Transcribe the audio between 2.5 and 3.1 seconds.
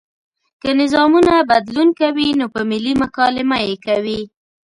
په ملي